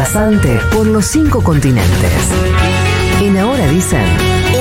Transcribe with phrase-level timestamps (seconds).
[0.00, 2.32] Rasante por los cinco continentes.
[3.20, 4.02] En Ahora dicen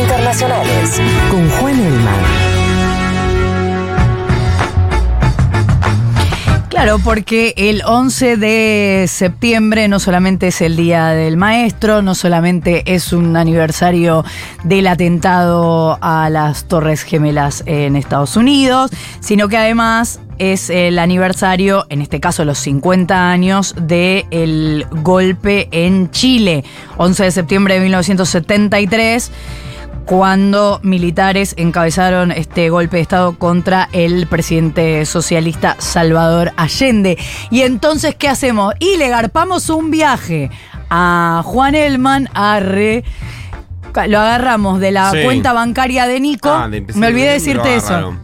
[0.01, 0.99] Internacionales
[1.31, 2.48] con Juan Elman.
[6.81, 12.83] Claro, porque el 11 de septiembre no solamente es el Día del Maestro, no solamente
[12.95, 14.23] es un aniversario
[14.63, 21.85] del atentado a las Torres Gemelas en Estados Unidos, sino que además es el aniversario,
[21.89, 26.63] en este caso los 50 años, del golpe en Chile,
[26.95, 29.31] 11 de septiembre de 1973
[30.09, 37.15] cuando militares encabezaron este golpe de Estado contra el presidente socialista Salvador Allende.
[37.51, 38.73] Y entonces, ¿qué hacemos?
[38.79, 40.49] Y le garpamos un viaje
[40.89, 43.03] a Juan Elman, a re
[44.07, 46.49] lo agarramos de la cuenta bancaria de Nico.
[46.49, 48.15] Ah, me olvidé decirte eso.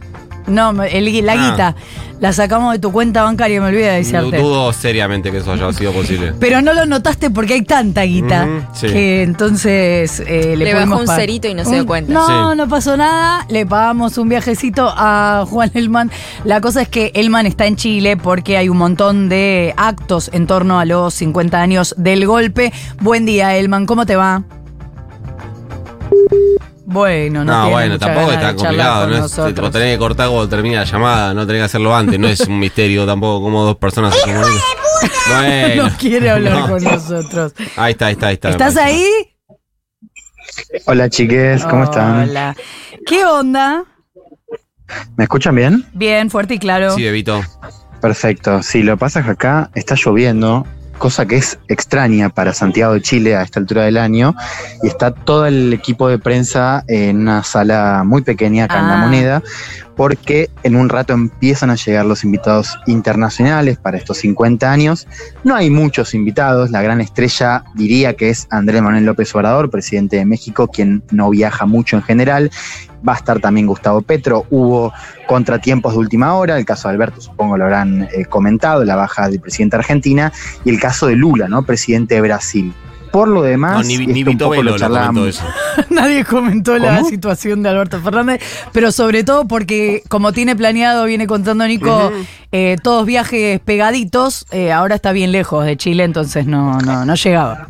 [0.47, 1.49] No, la ah.
[1.51, 1.75] guita.
[2.19, 4.37] La sacamos de tu cuenta bancaria, me olvidé de decirte.
[4.37, 6.33] Dudo seriamente que eso haya sido posible.
[6.39, 8.47] Pero no lo notaste porque hay tanta guita
[8.79, 12.13] que entonces eh, le, le bajó un cerito y no se dio cuenta.
[12.13, 13.45] No, no pasó nada.
[13.49, 16.09] Le pagamos un viajecito a Juan Elman.
[16.45, 20.47] La cosa es que Elman está en Chile porque hay un montón de actos en
[20.47, 22.71] torno a los 50 años del golpe.
[23.01, 23.85] Buen día, Elman.
[23.85, 24.43] ¿Cómo te va?
[26.85, 27.63] Bueno, no.
[27.63, 29.07] No, bueno, tampoco está complicado.
[29.07, 32.19] No es, vos tenés que cortar cuando termina la llamada, no tenés que hacerlo antes.
[32.19, 34.51] No es un misterio tampoco como dos personas se comunican.
[35.27, 37.53] Bueno, no quiere hablar con nosotros.
[37.75, 38.49] Ahí está, ahí está, ahí está.
[38.49, 39.05] ¿Estás ahí?
[40.85, 42.29] Hola chiques, ¿cómo están?
[42.29, 42.55] Hola.
[43.05, 43.83] ¿Qué onda?
[45.17, 45.85] ¿Me escuchan bien?
[45.93, 46.95] Bien, fuerte y claro.
[46.95, 47.41] Sí, Evito.
[48.01, 48.63] Perfecto.
[48.63, 50.65] Sí, lo que pasa es que acá está lloviendo
[50.97, 54.35] cosa que es extraña para Santiago de Chile a esta altura del año,
[54.83, 58.93] y está todo el equipo de prensa en una sala muy pequeña acá en La
[58.95, 59.05] ah.
[59.05, 59.43] Moneda,
[59.95, 65.07] porque en un rato empiezan a llegar los invitados internacionales para estos 50 años.
[65.43, 70.17] No hay muchos invitados, la gran estrella diría que es Andrés Manuel López Obrador, presidente
[70.17, 72.51] de México, quien no viaja mucho en general.
[73.07, 74.45] Va a estar también Gustavo Petro.
[74.49, 74.91] Hubo
[75.27, 79.29] contratiempos de última hora, el caso de Alberto supongo lo habrán eh, comentado, la baja
[79.29, 80.33] del presidente de Argentina,
[80.63, 81.63] y el caso de Lula, ¿no?
[81.63, 82.73] presidente de Brasil.
[83.15, 85.41] Por lo demás, ni, ni Vito Velo lo comentó eso.
[85.89, 88.41] Nadie comentó la situación de Alberto Fernández,
[88.73, 92.11] pero sobre todo porque, como tiene planeado, viene contando Nico,
[92.51, 97.15] eh, todos viajes pegaditos, eh, ahora está bien lejos de Chile, entonces no, no, no
[97.15, 97.69] llegaba.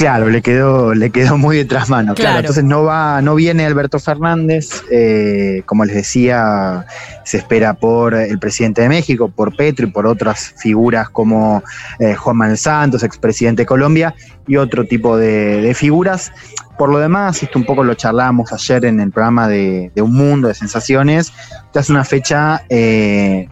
[0.00, 2.14] Claro, le quedó, le quedó muy detrás mano.
[2.14, 2.38] Claro.
[2.38, 4.82] entonces no va, no viene Alberto Fernández.
[4.90, 6.86] Eh, como les decía,
[7.24, 11.62] se espera por el presidente de México, por Petro y por otras figuras como
[11.98, 14.14] eh, Juan Manuel Santos, expresidente de Colombia,
[14.46, 16.32] y otro tipo de, figuras.
[16.78, 20.48] Por lo demás, esto un poco lo charlamos ayer en el programa de, Un Mundo
[20.48, 21.30] de Sensaciones.
[21.66, 23.50] Esta es una fecha eh,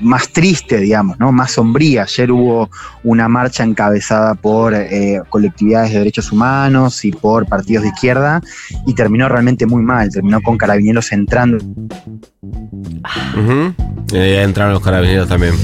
[0.00, 1.32] más triste, digamos, ¿no?
[1.32, 2.02] más sombría.
[2.02, 2.70] Ayer hubo
[3.02, 8.40] una marcha encabezada por eh, colectividades de derechos humanos y por partidos de izquierda
[8.86, 11.58] y terminó realmente muy mal, terminó con carabineros entrando.
[14.12, 15.54] entraron los carabineros también.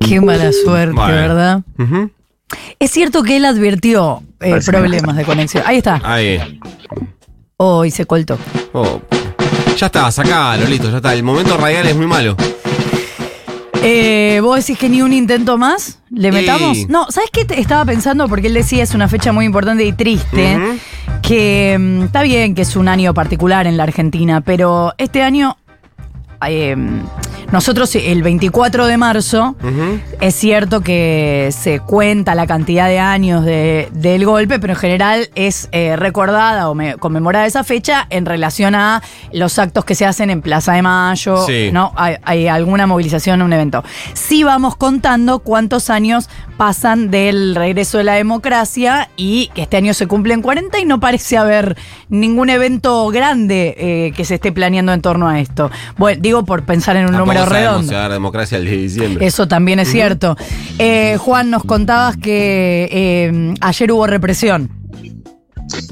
[0.00, 1.62] Qué mala suerte, ¿verdad?
[2.78, 5.62] Es cierto que él advirtió eh, problemas de conexión.
[5.66, 6.00] Ahí está.
[6.04, 6.60] Ahí.
[7.56, 8.38] Oh, y se coltó.
[8.72, 9.00] Oh.
[9.76, 11.14] Ya está, sacalo, listo, ya está.
[11.14, 12.36] El momento radial es muy malo.
[13.86, 16.88] Eh, ¿Vos decís que ni un intento más le metamos?
[16.88, 18.28] No, ¿sabes qué estaba pensando?
[18.28, 20.58] Porque él decía es una fecha muy importante y triste.
[21.20, 25.58] Que mm, está bien que es un año particular en la Argentina, pero este año
[26.48, 26.74] eh,
[27.54, 29.54] nosotros el 24 de marzo
[30.20, 35.68] es cierto que se cuenta la cantidad de años del golpe, pero en general es
[35.70, 40.42] eh, recordada o conmemorada esa fecha en relación a los actos que se hacen en
[40.42, 41.92] Plaza de Mayo, ¿no?
[41.94, 43.84] Hay, hay, alguna movilización, un evento.
[44.14, 49.94] Sí vamos contando cuántos años pasan del regreso de la democracia y que este año
[49.94, 51.76] se cumplen 40 y no parece haber
[52.08, 55.70] ningún evento grande eh, que se esté planeando en torno a esto.
[55.96, 57.92] Bueno, digo por pensar en un número redondo.
[57.92, 59.26] Se democracia el 10 de diciembre.
[59.26, 60.36] Eso también es cierto.
[60.78, 64.70] Eh, Juan, nos contabas que eh, ayer hubo represión.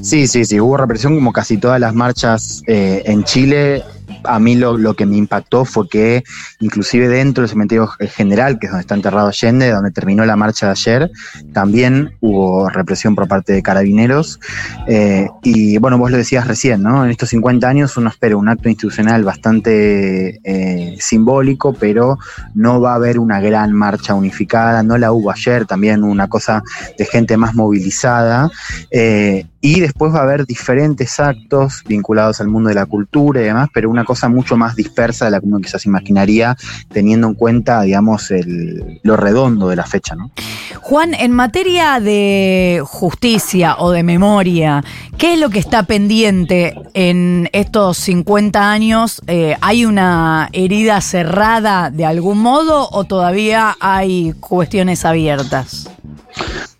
[0.01, 3.83] Sí, sí, sí, hubo represión como casi todas las marchas en Chile
[4.25, 6.23] a mí lo, que me impactó fue que
[6.59, 10.67] inclusive dentro del cementerio general, que es donde está enterrado Allende, donde terminó la marcha
[10.67, 11.11] de ayer,
[11.53, 14.39] también hubo represión por parte de carabineros.
[14.87, 17.05] Eh, y bueno, vos lo decías recién, ¿no?
[17.05, 22.17] En estos 50 años uno espera un acto institucional bastante eh, simbólico, pero
[22.53, 26.63] no va a haber una gran marcha unificada, no la hubo ayer, también una cosa
[26.97, 28.49] de gente más movilizada.
[28.91, 33.45] Eh, y después va a haber diferentes actos vinculados al mundo de la cultura y
[33.45, 36.57] demás, pero una cosa mucho más dispersa de la que uno quizás imaginaría,
[36.91, 40.31] teniendo en cuenta, digamos, el, lo redondo de la fecha, ¿no?
[40.81, 44.83] Juan, en materia de justicia o de memoria,
[45.17, 49.21] ¿qué es lo que está pendiente en estos 50 años?
[49.27, 55.89] Eh, ¿Hay una herida cerrada de algún modo o todavía hay cuestiones abiertas?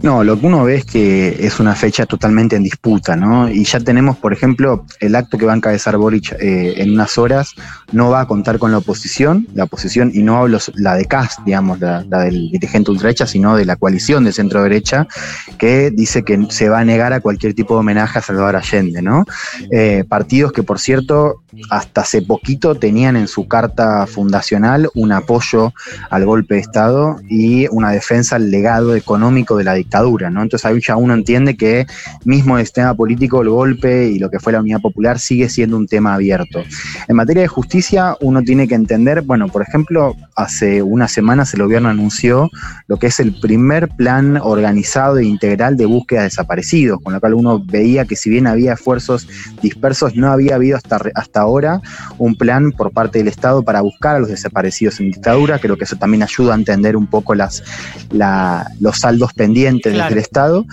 [0.03, 3.50] No, lo que uno ve es que es una fecha totalmente en disputa, ¿no?
[3.50, 7.17] Y ya tenemos, por ejemplo, el acto que va a encabezar Boric eh, en unas
[7.17, 7.55] horas,
[7.94, 11.38] no va a contar con la oposición, la oposición, y no hablo la de CAS,
[11.45, 15.07] digamos, la, del dirigente ultraderecha, sino de la coalición de centro derecha,
[15.57, 19.01] que dice que se va a negar a cualquier tipo de homenaje a Salvador Allende,
[19.01, 19.23] ¿no?
[19.71, 25.71] Eh, partidos que, por cierto, hasta hace poquito tenían en su carta fundacional un apoyo
[26.09, 30.41] al golpe de Estado y una defensa al legado económico de la dictadura ¿no?
[30.41, 31.85] Entonces ahí ya uno entiende que
[32.25, 35.77] mismo el sistema político, el golpe y lo que fue la unidad popular sigue siendo
[35.77, 36.63] un tema abierto.
[37.07, 41.63] En materia de justicia, uno tiene que entender, bueno, por ejemplo, hace unas semanas el
[41.63, 42.49] gobierno anunció
[42.87, 47.19] lo que es el primer plan organizado e integral de búsqueda de desaparecidos, con lo
[47.19, 49.27] cual uno veía que si bien había esfuerzos
[49.61, 51.81] dispersos, no había habido hasta, hasta ahora
[52.17, 55.59] un plan por parte del Estado para buscar a los desaparecidos en dictadura.
[55.59, 57.63] Creo que eso también ayuda a entender un poco las,
[58.79, 60.65] los saldos pendientes desde el Estado.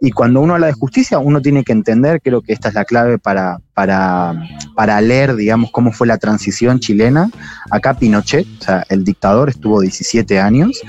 [0.00, 2.84] Y cuando uno habla de justicia, uno tiene que entender, creo que esta es la
[2.84, 4.34] clave para, para,
[4.74, 7.30] para leer, digamos, cómo fue la transición chilena.
[7.70, 10.82] Acá Pinochet, o sea, el dictador estuvo 17 años.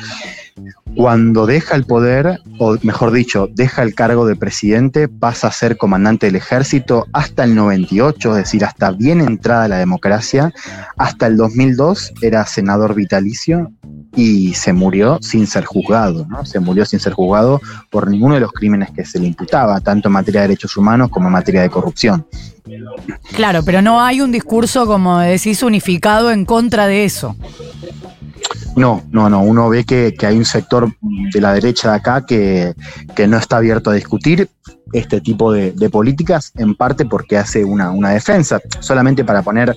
[0.96, 5.78] Cuando deja el poder, o mejor dicho, deja el cargo de presidente, pasa a ser
[5.78, 10.54] comandante del ejército hasta el 98, es decir, hasta bien entrada la democracia.
[10.98, 13.72] Hasta el 2002 era senador vitalicio
[14.16, 16.46] y se murió sin ser juzgado, ¿no?
[16.46, 20.08] Se murió sin ser juzgado por ninguno de los crímenes que se le imputaba, tanto
[20.08, 22.26] en materia de derechos humanos como en materia de corrupción.
[23.36, 27.36] Claro, pero no hay un discurso, como decís, unificado en contra de eso.
[28.76, 29.42] No, no, no.
[29.42, 32.74] Uno ve que, hay un sector de la derecha de acá que,
[33.16, 34.50] que no está abierto a discutir
[34.94, 38.60] este tipo de, políticas, en parte porque hace una, una defensa.
[38.80, 39.76] Solamente para poner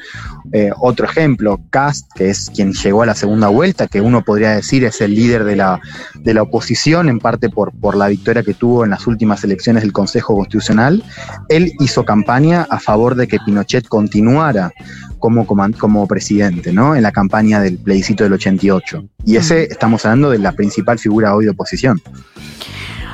[0.53, 4.51] eh, otro ejemplo, Cast, que es quien llegó a la segunda vuelta, que uno podría
[4.51, 5.81] decir es el líder de la,
[6.15, 9.83] de la oposición, en parte por, por la victoria que tuvo en las últimas elecciones
[9.83, 11.03] del Consejo Constitucional,
[11.49, 14.73] él hizo campaña a favor de que Pinochet continuara
[15.19, 16.95] como, como, presidente, ¿no?
[16.95, 19.05] En la campaña del plebiscito del 88.
[19.25, 22.01] Y ese, estamos hablando de la principal figura hoy de oposición.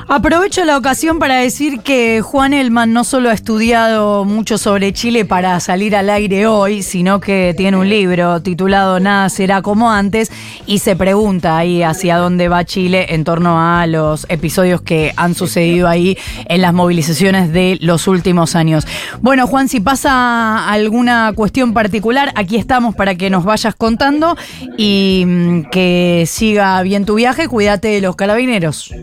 [0.07, 5.25] Aprovecho la ocasión para decir que Juan Elman no solo ha estudiado mucho sobre Chile
[5.25, 10.31] para salir al aire hoy, sino que tiene un libro titulado Nada será como antes
[10.67, 15.33] y se pregunta ahí hacia dónde va Chile en torno a los episodios que han
[15.33, 16.15] sucedido ahí
[16.49, 18.85] en las movilizaciones de los últimos años.
[19.21, 24.37] Bueno, Juan, si pasa alguna cuestión particular, aquí estamos para que nos vayas contando
[24.77, 27.47] y mm, que siga bien tu viaje.
[27.47, 28.93] Cuídate de los carabineros.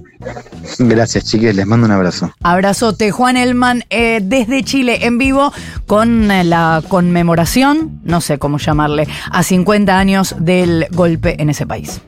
[0.95, 1.55] Gracias, chiques.
[1.55, 2.33] Les mando un abrazo.
[2.43, 3.11] Abrazote.
[3.11, 5.53] Juan Elman, eh, desde Chile, en vivo,
[5.87, 11.67] con eh, la conmemoración, no sé cómo llamarle, a 50 años del golpe en ese
[11.67, 12.03] país.